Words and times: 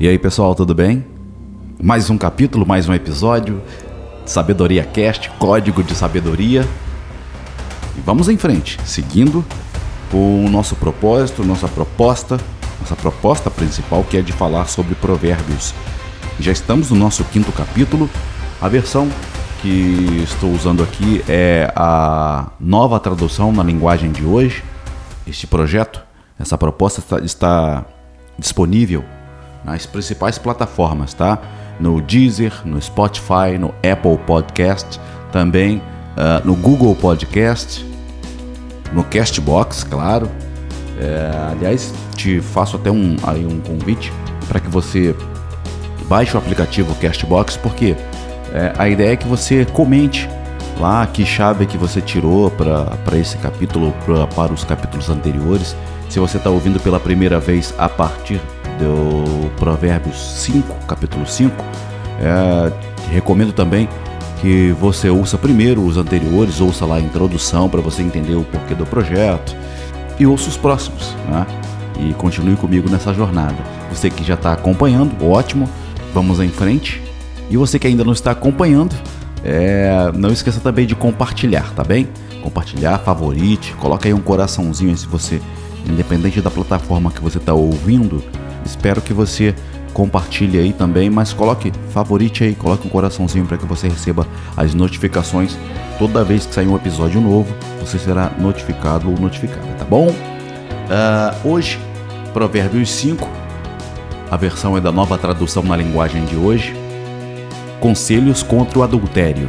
E 0.00 0.08
aí, 0.08 0.18
pessoal, 0.18 0.54
tudo 0.54 0.74
bem? 0.74 1.04
Mais 1.78 2.08
um 2.08 2.16
capítulo, 2.16 2.64
mais 2.66 2.88
um 2.88 2.94
episódio. 2.94 3.60
Sabedoria 4.24 4.82
Cast, 4.82 5.28
código 5.38 5.82
de 5.82 5.94
sabedoria. 5.94 6.66
E 7.98 8.00
vamos 8.00 8.26
em 8.30 8.38
frente, 8.38 8.80
seguindo 8.82 9.44
o 10.10 10.48
nosso 10.48 10.74
propósito, 10.74 11.44
nossa 11.44 11.68
proposta, 11.68 12.40
nossa 12.80 12.96
proposta 12.96 13.50
principal, 13.50 14.02
que 14.02 14.16
é 14.16 14.22
de 14.22 14.32
falar 14.32 14.68
sobre 14.68 14.94
provérbios. 14.94 15.74
Já 16.38 16.50
estamos 16.50 16.90
no 16.90 16.96
nosso 16.96 17.22
quinto 17.24 17.52
capítulo. 17.52 18.08
A 18.58 18.68
versão 18.68 19.06
que 19.60 20.22
estou 20.24 20.50
usando 20.50 20.82
aqui 20.82 21.22
é 21.28 21.70
a 21.76 22.46
nova 22.58 22.98
tradução 22.98 23.52
na 23.52 23.62
linguagem 23.62 24.10
de 24.10 24.24
hoje. 24.24 24.64
Este 25.26 25.46
projeto, 25.46 26.02
essa 26.38 26.56
proposta 26.56 27.00
está, 27.00 27.18
está 27.18 27.84
disponível 28.38 29.04
nas 29.64 29.86
principais 29.86 30.38
plataformas, 30.38 31.14
tá? 31.14 31.38
No 31.78 32.00
Deezer, 32.00 32.52
no 32.64 32.80
Spotify, 32.80 33.58
no 33.58 33.74
Apple 33.78 34.18
Podcast, 34.26 35.00
também 35.32 35.78
uh, 35.78 36.44
no 36.44 36.54
Google 36.54 36.94
Podcast, 36.94 37.84
no 38.92 39.04
Castbox, 39.04 39.84
claro. 39.84 40.28
É, 40.98 41.52
aliás, 41.52 41.94
te 42.14 42.40
faço 42.40 42.76
até 42.76 42.90
um, 42.90 43.16
aí 43.22 43.46
um 43.46 43.60
convite 43.60 44.12
para 44.46 44.60
que 44.60 44.68
você 44.68 45.14
baixe 46.06 46.34
o 46.36 46.38
aplicativo 46.38 46.94
Castbox, 46.96 47.56
porque 47.56 47.96
é, 48.52 48.72
a 48.76 48.88
ideia 48.88 49.12
é 49.12 49.16
que 49.16 49.26
você 49.26 49.64
comente 49.64 50.28
lá 50.78 51.06
que 51.06 51.24
chave 51.24 51.66
que 51.66 51.78
você 51.78 52.00
tirou 52.00 52.50
para 52.50 53.16
esse 53.16 53.36
capítulo, 53.38 53.94
pra, 54.04 54.26
para 54.26 54.52
os 54.52 54.64
capítulos 54.64 55.08
anteriores. 55.08 55.76
Se 56.08 56.18
você 56.18 56.38
está 56.38 56.50
ouvindo 56.50 56.80
pela 56.80 56.98
primeira 56.98 57.38
vez 57.38 57.72
a 57.78 57.88
partir 57.88 58.40
do 58.80 59.50
Provérbios 59.56 60.16
5, 60.16 60.86
capítulo 60.86 61.26
5, 61.26 61.54
é, 62.20 62.72
recomendo 63.12 63.52
também 63.52 63.88
que 64.40 64.72
você 64.72 65.10
ouça 65.10 65.36
primeiro 65.36 65.84
os 65.84 65.98
anteriores, 65.98 66.60
ouça 66.60 66.86
lá 66.86 66.96
a 66.96 67.00
introdução 67.00 67.68
para 67.68 67.80
você 67.80 68.02
entender 68.02 68.34
o 68.34 68.42
porquê 68.42 68.74
do 68.74 68.86
projeto 68.86 69.54
e 70.18 70.26
ouça 70.26 70.48
os 70.48 70.56
próximos, 70.56 71.14
né? 71.28 71.46
E 71.98 72.14
continue 72.14 72.56
comigo 72.56 72.88
nessa 72.88 73.12
jornada. 73.12 73.56
Você 73.92 74.08
que 74.08 74.24
já 74.24 74.34
está 74.34 74.54
acompanhando, 74.54 75.26
ótimo, 75.26 75.68
vamos 76.14 76.40
em 76.40 76.48
frente. 76.48 77.02
E 77.50 77.56
você 77.56 77.78
que 77.78 77.86
ainda 77.86 78.04
não 78.04 78.12
está 78.12 78.30
acompanhando, 78.30 78.94
é, 79.44 80.10
não 80.14 80.30
esqueça 80.30 80.60
também 80.60 80.86
de 80.86 80.94
compartilhar, 80.94 81.72
tá 81.74 81.84
bem? 81.84 82.08
Compartilhar, 82.42 82.98
favorite, 82.98 83.74
coloca 83.74 84.08
aí 84.08 84.14
um 84.14 84.20
coraçãozinho 84.20 84.90
aí 84.90 84.96
se 84.96 85.06
você, 85.06 85.42
independente 85.86 86.40
da 86.40 86.50
plataforma 86.50 87.10
que 87.10 87.20
você 87.20 87.36
está 87.36 87.52
ouvindo, 87.52 88.22
espero 88.64 89.00
que 89.00 89.12
você 89.12 89.54
compartilhe 89.92 90.58
aí 90.58 90.72
também, 90.72 91.10
mas 91.10 91.32
coloque 91.32 91.72
favorite 91.90 92.44
aí, 92.44 92.54
coloque 92.54 92.86
um 92.86 92.90
coraçãozinho 92.90 93.46
para 93.46 93.58
que 93.58 93.66
você 93.66 93.88
receba 93.88 94.26
as 94.56 94.74
notificações. 94.74 95.56
Toda 95.98 96.24
vez 96.24 96.46
que 96.46 96.54
sair 96.54 96.68
um 96.68 96.76
episódio 96.76 97.20
novo, 97.20 97.54
você 97.80 97.98
será 97.98 98.30
notificado 98.38 99.10
ou 99.10 99.18
notificada, 99.18 99.66
tá 99.78 99.84
bom? 99.84 100.08
Uh, 100.08 101.48
hoje, 101.48 101.78
Provérbios 102.32 102.90
5, 102.90 103.28
a 104.30 104.36
versão 104.36 104.76
é 104.76 104.80
da 104.80 104.92
nova 104.92 105.18
tradução 105.18 105.62
na 105.62 105.76
linguagem 105.76 106.24
de 106.24 106.36
hoje. 106.36 106.74
Conselhos 107.80 108.42
contra 108.42 108.78
o 108.78 108.82
adultério. 108.82 109.48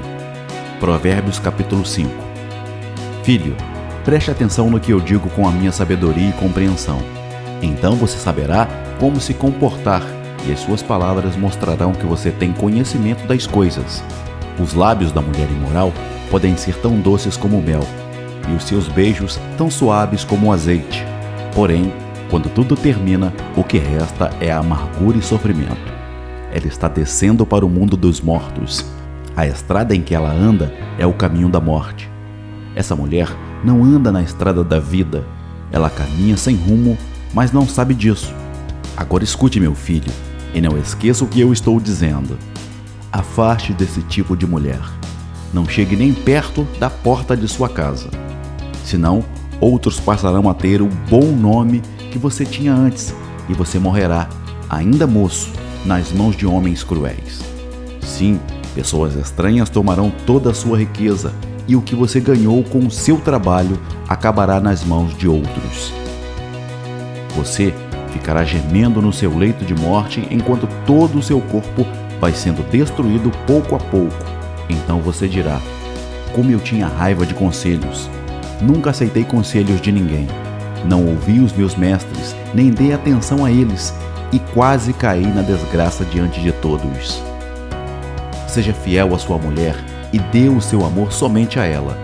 Provérbios 0.79 1.37
capítulo 1.37 1.85
5. 1.85 2.09
Filho, 3.23 3.55
preste 4.03 4.31
atenção 4.31 4.69
no 4.69 4.79
que 4.79 4.91
eu 4.91 4.99
digo 4.99 5.29
com 5.29 5.47
a 5.47 5.51
minha 5.51 5.71
sabedoria 5.71 6.29
e 6.29 6.33
compreensão. 6.33 7.20
Então 7.61 7.95
você 7.95 8.17
saberá 8.17 8.67
como 8.99 9.19
se 9.19 9.33
comportar 9.33 10.01
e 10.47 10.51
as 10.51 10.59
suas 10.59 10.81
palavras 10.81 11.35
mostrarão 11.35 11.91
que 11.91 12.05
você 12.05 12.31
tem 12.31 12.51
conhecimento 12.51 13.27
das 13.27 13.45
coisas. 13.45 14.03
Os 14.59 14.73
lábios 14.73 15.11
da 15.11 15.21
mulher 15.21 15.49
imoral 15.49 15.93
podem 16.29 16.55
ser 16.57 16.75
tão 16.77 16.99
doces 16.99 17.37
como 17.37 17.57
o 17.57 17.61
mel, 17.61 17.83
e 18.49 18.55
os 18.55 18.63
seus 18.63 18.87
beijos 18.87 19.39
tão 19.57 19.69
suaves 19.69 20.23
como 20.23 20.47
o 20.47 20.51
azeite. 20.51 21.05
Porém, 21.53 21.93
quando 22.29 22.49
tudo 22.49 22.75
termina, 22.75 23.33
o 23.55 23.63
que 23.63 23.77
resta 23.77 24.31
é 24.39 24.51
amargura 24.51 25.17
e 25.17 25.21
sofrimento. 25.21 25.91
Ela 26.53 26.67
está 26.67 26.87
descendo 26.87 27.45
para 27.45 27.65
o 27.65 27.69
mundo 27.69 27.95
dos 27.95 28.21
mortos. 28.21 28.85
A 29.35 29.45
estrada 29.45 29.95
em 29.95 30.01
que 30.01 30.15
ela 30.15 30.31
anda 30.31 30.73
é 30.97 31.05
o 31.05 31.13
caminho 31.13 31.49
da 31.49 31.59
morte. 31.59 32.09
Essa 32.75 32.95
mulher 32.95 33.27
não 33.63 33.83
anda 33.83 34.11
na 34.11 34.21
estrada 34.21 34.63
da 34.63 34.79
vida. 34.79 35.23
Ela 35.71 35.89
caminha 35.89 36.35
sem 36.35 36.55
rumo, 36.55 36.97
mas 37.33 37.51
não 37.51 37.67
sabe 37.67 37.93
disso. 37.93 38.33
Agora 38.95 39.23
escute, 39.23 39.59
meu 39.59 39.73
filho, 39.73 40.11
e 40.53 40.61
não 40.61 40.77
esqueça 40.77 41.23
o 41.23 41.27
que 41.27 41.39
eu 41.39 41.53
estou 41.53 41.79
dizendo. 41.79 42.37
Afaste 43.11 43.73
desse 43.73 44.01
tipo 44.03 44.35
de 44.35 44.45
mulher. 44.45 44.81
Não 45.53 45.65
chegue 45.65 45.95
nem 45.95 46.13
perto 46.13 46.67
da 46.79 46.89
porta 46.89 47.35
de 47.35 47.47
sua 47.47 47.67
casa. 47.67 48.09
Senão, 48.83 49.23
outros 49.59 49.99
passarão 49.99 50.49
a 50.49 50.53
ter 50.53 50.81
o 50.81 50.87
bom 51.09 51.31
nome 51.31 51.81
que 52.11 52.17
você 52.17 52.45
tinha 52.45 52.73
antes 52.73 53.13
e 53.49 53.53
você 53.53 53.79
morrerá, 53.79 54.29
ainda 54.69 55.05
moço, 55.05 55.51
nas 55.85 56.11
mãos 56.11 56.35
de 56.35 56.45
homens 56.45 56.83
cruéis. 56.83 57.41
Sim, 58.01 58.39
pessoas 58.73 59.15
estranhas 59.15 59.69
tomarão 59.69 60.11
toda 60.25 60.51
a 60.51 60.53
sua 60.53 60.77
riqueza 60.77 61.33
e 61.67 61.75
o 61.75 61.81
que 61.81 61.95
você 61.95 62.19
ganhou 62.19 62.63
com 62.63 62.79
o 62.79 62.91
seu 62.91 63.17
trabalho 63.17 63.79
acabará 64.07 64.59
nas 64.59 64.83
mãos 64.83 65.17
de 65.17 65.27
outros. 65.27 65.93
Você 67.35 67.73
ficará 68.11 68.43
gemendo 68.43 69.01
no 69.01 69.13
seu 69.13 69.35
leito 69.35 69.63
de 69.63 69.73
morte 69.73 70.27
enquanto 70.29 70.67
todo 70.85 71.17
o 71.17 71.23
seu 71.23 71.39
corpo 71.41 71.85
vai 72.19 72.33
sendo 72.33 72.61
destruído 72.69 73.31
pouco 73.47 73.75
a 73.75 73.79
pouco. 73.79 74.15
Então 74.69 74.99
você 74.99 75.27
dirá: 75.27 75.59
Como 76.33 76.51
eu 76.51 76.59
tinha 76.59 76.87
raiva 76.87 77.25
de 77.25 77.33
conselhos! 77.33 78.09
Nunca 78.61 78.91
aceitei 78.91 79.23
conselhos 79.23 79.81
de 79.81 79.91
ninguém. 79.91 80.27
Não 80.85 81.05
ouvi 81.05 81.39
os 81.39 81.53
meus 81.53 81.75
mestres, 81.75 82.35
nem 82.53 82.69
dei 82.69 82.93
atenção 82.93 83.43
a 83.43 83.51
eles, 83.51 83.93
e 84.31 84.39
quase 84.39 84.93
caí 84.93 85.25
na 85.25 85.41
desgraça 85.41 86.05
diante 86.05 86.39
de 86.39 86.51
todos. 86.51 87.21
Seja 88.47 88.73
fiel 88.73 89.15
à 89.15 89.17
sua 89.17 89.37
mulher 89.37 89.75
e 90.13 90.19
dê 90.19 90.49
o 90.49 90.61
seu 90.61 90.85
amor 90.85 91.11
somente 91.11 91.59
a 91.59 91.65
ela. 91.65 91.97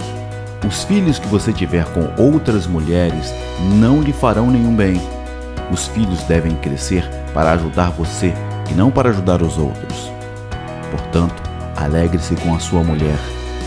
Os 0.68 0.84
filhos 0.84 1.20
que 1.20 1.28
você 1.28 1.54
tiver 1.54 1.86
com 1.86 2.10
outras 2.22 2.66
mulheres 2.66 3.34
não 3.80 4.02
lhe 4.02 4.14
farão 4.14 4.50
nenhum 4.50 4.76
bem 4.76 5.00
os 5.72 5.88
filhos 5.88 6.24
devem 6.24 6.56
crescer 6.56 7.04
para 7.34 7.52
ajudar 7.52 7.92
você 7.92 8.34
e 8.70 8.74
não 8.74 8.90
para 8.92 9.10
ajudar 9.10 9.42
os 9.42 9.58
outros. 9.58 10.12
Portanto, 10.92 11.42
alegre-se 11.76 12.36
com 12.36 12.56
a 12.56 12.60
sua 12.60 12.84
mulher. 12.84 13.18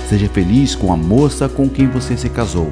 Seja 0.09 0.29
feliz 0.29 0.75
com 0.75 0.93
a 0.93 0.97
moça 0.97 1.49
com 1.49 1.69
quem 1.69 1.89
você 1.89 2.17
se 2.17 2.29
casou. 2.29 2.71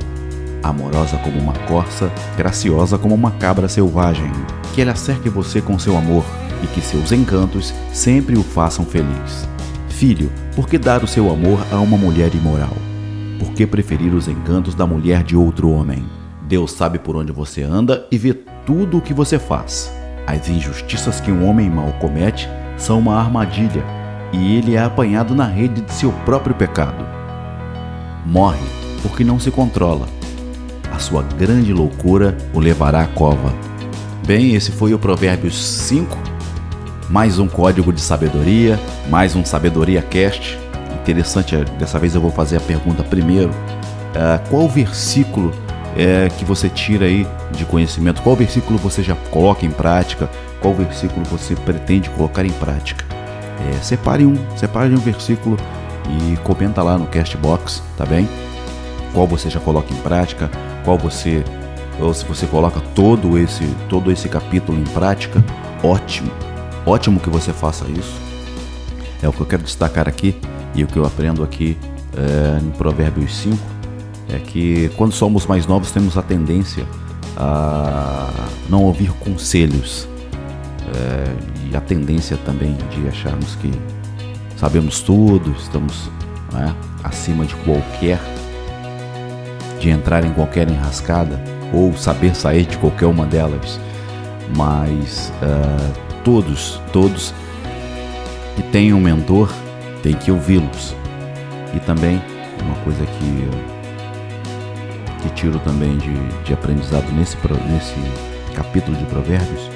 Amorosa 0.63 1.17
como 1.19 1.39
uma 1.39 1.53
corça, 1.67 2.11
graciosa 2.37 2.99
como 2.99 3.15
uma 3.15 3.31
cabra 3.33 3.69
selvagem. 3.69 4.31
Que 4.75 4.83
ela 4.83 4.97
cerque 4.97 5.29
você 5.29 5.61
com 5.61 5.79
seu 5.79 5.97
amor 5.97 6.25
e 6.63 6.67
que 6.67 6.81
seus 6.81 7.13
encantos 7.13 7.73
sempre 7.93 8.37
o 8.37 8.43
façam 8.43 8.85
feliz. 8.85 9.49
Filho, 9.89 10.31
por 10.55 10.69
que 10.69 10.79
dar 10.79 11.05
o 11.05 11.09
seu 11.09 11.31
amor 11.31 11.61
a 11.71 11.77
uma 11.77 11.97
mulher 11.97 12.35
imoral? 12.35 12.77
Por 13.39 13.53
que 13.53 13.67
preferir 13.67 14.13
os 14.15 14.27
encantos 14.27 14.75
da 14.75 14.87
mulher 14.87 15.23
de 15.23 15.37
outro 15.37 15.71
homem? 15.71 16.05
Deus 16.49 16.73
sabe 16.73 16.99
por 16.99 17.15
onde 17.15 17.31
você 17.31 17.63
anda 17.63 18.07
e 18.11 18.17
vê 18.17 18.33
tudo 18.65 18.97
o 18.97 19.03
que 19.03 19.13
você 19.13 19.39
faz. 19.39 19.93
As 20.27 20.49
injustiças 20.49 21.21
que 21.21 21.31
um 21.31 21.47
homem 21.47 21.69
mau 21.69 21.93
comete 22.01 22.49
são 22.79 22.99
uma 22.99 23.21
armadilha 23.21 23.85
e 24.33 24.57
ele 24.57 24.75
é 24.75 24.83
apanhado 24.83 25.35
na 25.35 25.45
rede 25.45 25.83
de 25.83 25.93
seu 25.93 26.11
próprio 26.25 26.55
pecado. 26.55 27.05
Morre 28.25 28.65
porque 29.03 29.23
não 29.23 29.39
se 29.39 29.51
controla. 29.51 30.09
A 30.91 30.99
sua 30.99 31.23
grande 31.23 31.73
loucura 31.73 32.35
o 32.55 32.59
levará 32.59 33.03
à 33.03 33.07
cova. 33.07 33.53
Bem, 34.27 34.55
esse 34.55 34.73
foi 34.73 34.95
o 34.95 34.99
Provérbios 34.99 35.63
5. 35.63 36.17
Mais 37.11 37.39
um 37.39 37.47
código 37.47 37.93
de 37.93 38.01
sabedoria, 38.01 38.81
mais 39.11 39.37
um 39.37 39.45
Sabedoria 39.45 40.01
Cast. 40.01 40.59
Interessante, 41.03 41.57
dessa 41.79 41.99
vez 41.99 42.15
eu 42.15 42.21
vou 42.23 42.31
fazer 42.31 42.57
a 42.57 42.61
pergunta 42.61 43.03
primeiro. 43.03 43.51
Uh, 43.51 44.49
qual 44.51 44.69
versículo 44.69 45.53
é, 45.97 46.29
que 46.29 46.45
você 46.45 46.69
tira 46.69 47.07
aí 47.07 47.27
de 47.53 47.65
conhecimento? 47.65 48.23
Qual 48.23 48.37
versículo 48.37 48.79
você 48.79 49.03
já 49.03 49.15
coloca 49.31 49.65
em 49.65 49.71
prática? 49.71 50.29
Qual 50.61 50.75
versículo 50.75 51.25
você 51.27 51.55
pretende 51.55 52.11
colocar 52.11 52.45
em 52.45 52.53
prática? 52.53 53.05
É, 53.71 53.83
separe 53.83 54.25
um, 54.25 54.37
separe 54.57 54.95
um 54.95 54.99
versículo 54.99 55.57
e 56.09 56.37
comenta 56.39 56.83
lá 56.83 56.97
no 56.97 57.07
Castbox, 57.07 57.83
tá 57.97 58.07
bem? 58.07 58.29
Qual 59.13 59.27
você 59.27 59.51
já 59.51 59.61
coloca 59.61 59.93
em 59.93 59.97
prática? 59.97 60.51
Qual 60.85 60.97
você 60.97 61.43
ou 62.01 62.15
se 62.15 62.25
você 62.25 62.47
coloca 62.47 62.81
todo 62.95 63.37
esse 63.37 63.67
todo 63.89 64.13
esse 64.13 64.29
capítulo 64.29 64.79
em 64.79 64.85
prática, 64.85 65.45
ótimo, 65.83 66.31
ótimo 66.87 67.19
que 67.19 67.29
você 67.29 67.53
faça 67.53 67.87
isso. 67.87 68.15
É 69.21 69.29
o 69.29 69.33
que 69.33 69.41
eu 69.41 69.47
quero 69.47 69.65
destacar 69.65 70.09
aqui 70.09 70.37
e 70.75 70.85
o 70.85 70.87
que 70.87 70.97
eu 70.97 71.05
aprendo 71.05 71.43
aqui 71.43 71.77
é, 72.17 72.63
em 72.63 72.71
Provérbios 72.71 73.35
5 73.39 73.78
é 74.29 74.39
que 74.39 74.91
quando 74.97 75.13
somos 75.13 75.47
mais 75.47 75.67
novos 75.67 75.91
temos 75.91 76.17
a 76.19 76.23
tendência 76.23 76.85
a 77.37 78.29
não 78.69 78.85
ouvir 78.85 79.11
conselhos. 79.13 80.09
é, 80.95 81.49
e 81.71 81.77
a 81.77 81.81
tendência 81.81 82.37
também 82.47 82.75
de 82.91 83.07
acharmos 83.09 83.55
que 83.57 83.71
sabemos 84.57 85.01
tudo, 85.01 85.55
estamos 85.59 86.11
né, 86.53 86.75
acima 87.05 87.45
de 87.45 87.55
qualquer, 87.57 88.19
de 89.79 89.91
entrar 89.91 90.25
em 90.25 90.33
qualquer 90.33 90.69
enrascada 90.69 91.39
ou 91.73 91.95
saber 91.95 92.35
sair 92.35 92.65
de 92.65 92.79
qualquer 92.79 93.07
uma 93.07 93.27
delas, 93.27 93.79
mas 94.57 95.31
uh, 95.43 95.93
todos, 96.25 96.81
todos 96.93 97.35
que 98.57 98.63
têm 98.63 98.95
um 98.95 99.01
mentor 99.01 99.53
têm 100.03 100.15
que 100.15 100.33
ouvi-los. 100.33 100.95
E 101.75 101.81
também 101.81 102.21
uma 102.63 102.75
coisa 102.77 103.05
que 103.05 103.49
que 105.23 105.29
tiro 105.31 105.59
também 105.61 105.97
de, 105.99 106.15
de 106.45 106.53
aprendizado 106.53 107.11
nesse, 107.13 107.37
nesse 107.71 107.95
capítulo 108.55 108.97
de 108.97 109.05
Provérbios, 109.05 109.71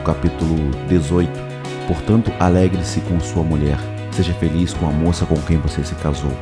o 0.00 0.04
capítulo 0.04 0.70
18. 0.88 1.30
Portanto, 1.86 2.32
alegre-se 2.40 3.00
com 3.02 3.20
sua 3.20 3.42
mulher, 3.42 3.78
seja 4.12 4.32
feliz 4.34 4.72
com 4.74 4.86
a 4.86 4.90
moça 4.90 5.24
com 5.24 5.36
quem 5.42 5.58
você 5.58 5.84
se 5.84 5.94
casou. 5.96 6.32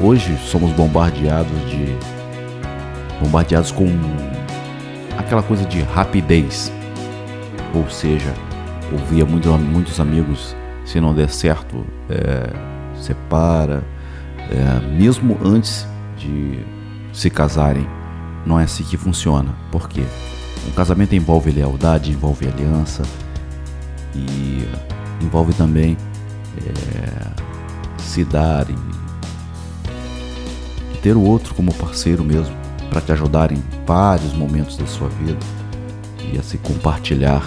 Hoje 0.00 0.36
somos 0.38 0.72
bombardeados 0.72 1.70
de 1.70 1.94
bombardeados 3.20 3.70
com 3.70 3.86
aquela 5.18 5.42
coisa 5.42 5.64
de 5.66 5.82
rapidez. 5.82 6.72
Ou 7.74 7.88
seja, 7.90 8.32
ouvia 8.90 9.24
muito, 9.24 9.48
muitos 9.50 10.00
amigos, 10.00 10.56
se 10.84 11.00
não 11.00 11.14
der 11.14 11.28
certo, 11.28 11.84
é, 12.08 12.50
separa, 12.96 13.84
é, 14.50 14.86
mesmo 14.96 15.38
antes 15.44 15.86
de 16.16 16.58
se 17.12 17.30
casarem. 17.30 17.86
Não 18.46 18.58
é 18.58 18.64
assim 18.64 18.84
que 18.84 18.96
funciona. 18.96 19.54
Por 19.70 19.88
quê? 19.88 20.04
Um 20.68 20.72
casamento 20.72 21.14
envolve 21.14 21.50
lealdade, 21.50 22.10
envolve 22.10 22.46
aliança 22.46 23.02
e 24.14 24.68
envolve 25.22 25.52
também 25.54 25.96
é, 26.58 27.30
se 27.98 28.24
dar 28.24 28.66
e, 28.68 28.74
ter 31.02 31.16
o 31.16 31.22
outro 31.22 31.54
como 31.54 31.72
parceiro 31.72 32.22
mesmo 32.22 32.54
para 32.90 33.00
te 33.00 33.10
ajudar 33.12 33.52
em 33.52 33.62
vários 33.86 34.34
momentos 34.34 34.76
da 34.76 34.86
sua 34.86 35.08
vida 35.08 35.38
e 36.30 36.38
a 36.38 36.42
se 36.42 36.58
compartilhar, 36.58 37.42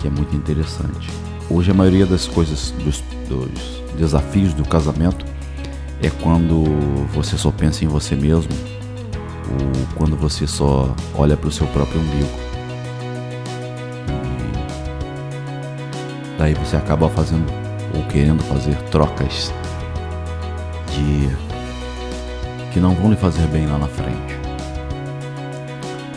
que 0.00 0.08
é 0.08 0.10
muito 0.10 0.34
interessante. 0.34 1.10
Hoje 1.50 1.70
a 1.70 1.74
maioria 1.74 2.06
das 2.06 2.26
coisas, 2.26 2.70
dos, 2.70 3.04
dos 3.28 3.82
desafios 3.98 4.54
do 4.54 4.64
casamento 4.64 5.26
é 6.02 6.08
quando 6.08 6.64
você 7.12 7.36
só 7.36 7.50
pensa 7.50 7.84
em 7.84 7.88
você 7.88 8.14
mesmo 8.14 8.50
ou 9.50 9.86
quando 9.96 10.16
você 10.16 10.46
só 10.46 10.94
olha 11.14 11.36
para 11.36 11.48
o 11.48 11.52
seu 11.52 11.66
próprio 11.68 12.00
umbigo. 12.00 12.28
E 16.34 16.38
daí 16.38 16.54
você 16.54 16.76
acaba 16.76 17.08
fazendo 17.08 17.46
ou 17.94 18.02
querendo 18.04 18.42
fazer 18.44 18.76
trocas 18.90 19.52
de 20.90 21.28
que 22.72 22.80
não 22.80 22.94
vão 22.94 23.10
lhe 23.10 23.16
fazer 23.16 23.46
bem 23.46 23.66
lá 23.66 23.78
na 23.78 23.88
frente. 23.88 24.36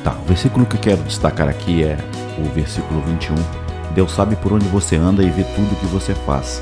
Tá, 0.04 0.14
o 0.22 0.26
versículo 0.26 0.66
que 0.66 0.76
eu 0.76 0.82
quero 0.82 1.02
destacar 1.04 1.48
aqui 1.48 1.84
é 1.84 1.98
o 2.38 2.44
versículo 2.54 3.02
21. 3.02 3.36
Deus 3.94 4.12
sabe 4.12 4.36
por 4.36 4.54
onde 4.54 4.68
você 4.68 4.96
anda 4.96 5.24
e 5.24 5.30
vê 5.30 5.44
tudo 5.44 5.76
que 5.80 5.86
você 5.86 6.14
faz. 6.14 6.62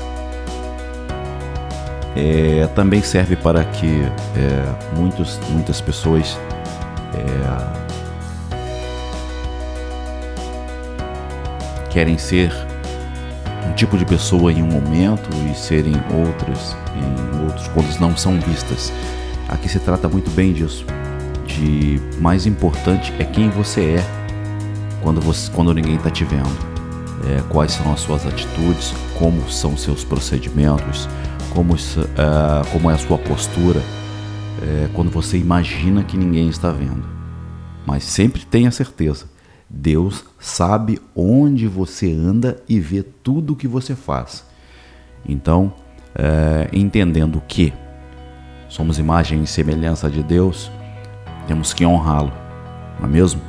É, 2.16 2.66
também 2.74 3.02
serve 3.02 3.36
para 3.36 3.64
que 3.64 4.02
é, 4.36 4.96
muitos, 4.96 5.38
muitas 5.50 5.80
pessoas 5.80 6.38
é, 7.14 7.88
querem 11.90 12.18
ser 12.18 12.52
um 13.68 13.72
tipo 13.72 13.96
de 13.96 14.04
pessoa 14.04 14.52
em 14.52 14.62
um 14.62 14.66
momento 14.66 15.28
e 15.50 15.54
serem 15.56 15.94
outras 16.14 16.76
em 16.96 17.44
outros 17.44 17.68
quando 17.68 18.00
não 18.00 18.16
são 18.16 18.38
vistas. 18.40 18.92
Aqui 19.48 19.68
se 19.68 19.78
trata 19.78 20.08
muito 20.08 20.30
bem 20.30 20.52
disso. 20.52 20.84
De 21.46 22.00
mais 22.20 22.46
importante 22.46 23.12
é 23.18 23.24
quem 23.24 23.48
você 23.48 23.96
é 23.96 24.04
quando 25.02 25.20
você 25.20 25.50
quando 25.50 25.72
ninguém 25.72 25.96
está 25.96 26.10
te 26.10 26.24
vendo. 26.24 26.68
É, 27.26 27.42
quais 27.48 27.72
são 27.72 27.92
as 27.92 28.00
suas 28.00 28.24
atitudes, 28.24 28.94
como 29.18 29.50
são 29.50 29.76
seus 29.76 30.04
procedimentos, 30.04 31.08
como, 31.50 31.74
uh, 31.74 31.78
como 32.72 32.90
é 32.90 32.94
a 32.94 32.98
sua 32.98 33.18
postura 33.18 33.82
é, 34.62 34.88
quando 34.94 35.10
você 35.10 35.38
imagina 35.38 36.02
que 36.02 36.16
ninguém 36.16 36.48
está 36.48 36.70
vendo. 36.70 37.04
Mas 37.86 38.04
sempre 38.04 38.44
tenha 38.44 38.70
certeza, 38.70 39.26
Deus 39.68 40.24
sabe 40.38 41.00
onde 41.14 41.66
você 41.66 42.12
anda 42.12 42.62
e 42.68 42.78
vê 42.80 43.02
tudo 43.02 43.52
o 43.52 43.56
que 43.56 43.68
você 43.68 43.94
faz. 43.94 44.44
Então, 45.26 45.72
é, 46.14 46.68
entendendo 46.72 47.42
que 47.46 47.72
somos 48.68 48.98
imagem 48.98 49.42
e 49.42 49.46
semelhança 49.46 50.10
de 50.10 50.22
Deus, 50.22 50.70
temos 51.46 51.72
que 51.72 51.84
honrá-lo, 51.84 52.32
não 52.98 53.06
é 53.06 53.10
mesmo? 53.10 53.40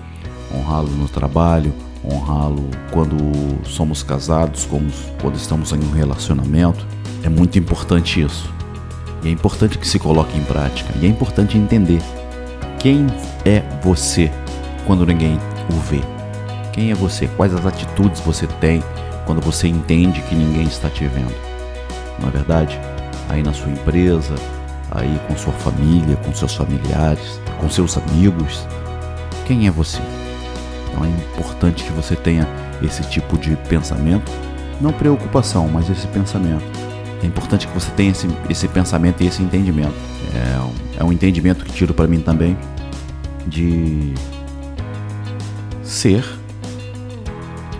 Honrá-lo 0.54 0.90
no 0.90 1.08
trabalho, 1.08 1.74
honrá-lo 2.04 2.70
quando 2.92 3.18
somos 3.66 4.04
casados, 4.04 4.66
quando 4.66 5.36
estamos 5.36 5.72
em 5.74 5.80
um 5.80 5.92
relacionamento. 5.92 6.86
É 7.24 7.30
muito 7.30 7.60
importante 7.60 8.22
isso. 8.22 8.52
E 9.24 9.27
é 9.27 9.31
importante 9.31 9.77
que 9.77 9.88
se 9.88 10.00
coloque 10.00 10.38
em 10.38 10.44
prática. 10.44 10.94
E 11.00 11.06
é 11.06 11.10
importante 11.10 11.57
entender 11.57 12.01
quem 12.80 13.07
é 13.45 13.63
você 13.83 14.31
quando 14.86 15.06
ninguém 15.06 15.38
o 15.69 15.80
vê. 15.80 16.01
Quem 16.71 16.92
é 16.92 16.95
você? 16.95 17.27
Quais 17.27 17.54
as 17.54 17.66
atitudes 17.66 18.21
você 18.21 18.48
tem 18.48 18.81
quando 19.25 19.42
você 19.42 19.68
entende 19.68 20.21
que 20.21 20.36
ninguém 20.36 20.63
está 20.63 20.89
te 20.89 21.06
vendo? 21.06 21.36
Na 22.19 22.30
é 22.30 22.31
verdade, 22.31 22.80
aí 23.27 23.44
na 23.44 23.54
sua 23.54 23.71
empresa, 23.71 24.36
aí 24.92 25.19
com 25.27 25.36
sua 25.36 25.54
família, 25.54 26.15
com 26.18 26.33
seus 26.33 26.56
familiares, 26.56 27.39
com 27.60 27.69
seus 27.69 27.98
amigos, 27.98 28.65
quem 29.45 29.68
é 29.68 29.72
você? 29.72 30.01
Então 30.89 31.06
é 31.06 31.10
importante 31.10 31.83
que 31.83 31.92
você 31.92 32.15
tenha 32.15 32.48
esse 32.81 33.04
tipo 33.04 33.38
de 33.38 33.56
pensamento, 33.68 34.31
não 34.80 34.92
preocupação, 34.92 35.68
mas 35.68 35.89
esse 35.89 36.07
pensamento 36.07 36.88
é 37.21 37.25
importante 37.25 37.68
que 37.68 37.74
você 37.74 37.92
tenha 37.92 38.12
esse, 38.12 38.27
esse 38.50 38.68
pensamento 38.68 39.21
e 39.21 39.27
esse 39.27 39.42
entendimento. 39.42 39.95
É 40.33 40.60
um, 40.60 41.00
é 41.00 41.04
um 41.04 41.12
entendimento 41.12 41.66
que 41.66 41.71
tiro 41.71 41.94
para 41.94 42.07
mim 42.07 42.19
também 42.19 42.57
de 43.48 44.13
ser 45.84 46.24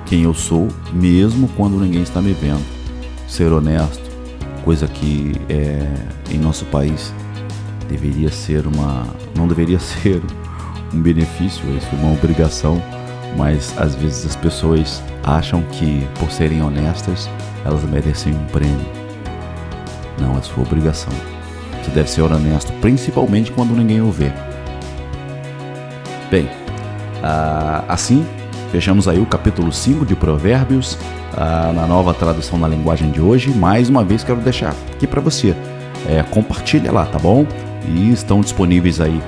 quem 0.06 0.24
eu 0.24 0.34
sou, 0.34 0.68
mesmo 0.92 1.48
quando 1.50 1.80
ninguém 1.80 2.02
está 2.02 2.22
me 2.22 2.34
vendo. 2.34 2.66
Ser 3.28 3.54
honesto, 3.54 4.10
coisa 4.66 4.88
que 4.88 5.34
é, 5.48 5.88
em 6.32 6.40
nosso 6.40 6.66
país 6.66 7.14
deveria 7.88 8.32
ser 8.32 8.66
uma. 8.66 9.06
não 9.36 9.48
deveria 9.48 9.78
ser 9.80 10.22
um 10.94 11.00
benefício, 11.00 11.64
é 11.70 11.96
uma 11.96 12.14
obrigação, 12.14 12.82
mas 13.38 13.78
às 13.78 13.94
vezes 13.94 14.26
as 14.26 14.36
pessoas 14.36 15.04
acham 15.24 15.62
que 15.72 16.08
por 16.20 16.32
serem 16.32 16.64
honestas 16.64 17.30
elas 17.64 17.84
merecem 17.84 18.34
um 18.34 18.46
prêmio. 18.46 18.99
Não, 20.20 20.38
é 20.38 20.42
sua 20.42 20.64
obrigação. 20.64 21.14
Você 21.82 21.92
deve 21.92 22.10
ser 22.10 22.22
honesto, 22.22 22.72
principalmente 22.82 23.52
quando 23.52 23.76
ninguém 23.76 24.02
o 24.02 24.12
vê. 24.12 24.32
Bem, 26.30 26.46
uh, 26.46 27.84
assim 27.88 28.26
fechamos 28.72 29.08
aí 29.08 29.20
o 29.20 29.26
capítulo 29.26 29.72
5 29.72 30.06
de 30.06 30.16
Provérbios 30.16 30.94
uh, 30.94 31.74
na 31.74 31.88
nova 31.88 32.14
tradução 32.14 32.58
na 32.58 32.68
linguagem 32.68 33.12
de 33.12 33.20
hoje. 33.20 33.50
Mais 33.50 33.90
uma 33.90 34.04
vez 34.04 34.24
quero 34.24 34.40
deixar 34.40 34.76
aqui 34.94 35.08
para 35.08 35.22
você. 35.22 35.56
É, 36.08 36.24
compartilha 36.24 36.92
lá, 36.92 37.06
tá 37.06 37.20
bom? 37.20 37.46
E 37.88 38.12
estão 38.12 38.42
disponíveis 38.42 39.02
aí 39.02 39.22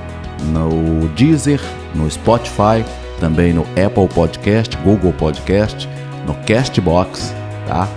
no 0.52 1.08
Deezer, 1.08 1.60
no 1.94 2.10
Spotify, 2.10 2.84
também 3.20 3.52
no 3.52 3.62
Apple 3.62 4.08
Podcast, 4.08 4.76
Google 4.78 5.12
Podcast, 5.12 5.88
no 6.26 6.34
Castbox, 6.46 7.34
tá? 7.66 7.88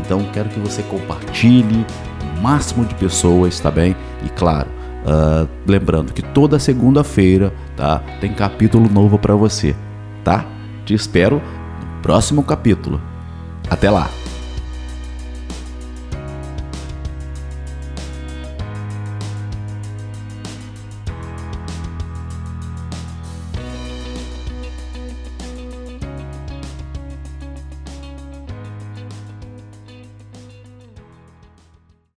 Então 0.00 0.24
quero 0.32 0.48
que 0.48 0.58
você 0.58 0.82
compartilhe, 0.82 1.84
máximo 2.42 2.84
de 2.84 2.94
pessoas, 2.96 3.58
tá 3.60 3.70
bem? 3.70 3.96
E 4.24 4.28
claro, 4.28 4.68
uh, 5.06 5.48
lembrando 5.66 6.12
que 6.12 6.22
toda 6.22 6.58
segunda-feira, 6.58 7.54
tá? 7.76 8.02
Tem 8.20 8.32
capítulo 8.32 8.90
novo 8.90 9.18
para 9.18 9.34
você, 9.36 9.76
tá? 10.24 10.44
Te 10.84 10.92
espero 10.92 11.36
no 11.36 12.02
próximo 12.02 12.42
capítulo. 12.42 13.00
Até 13.70 13.88
lá! 13.88 14.10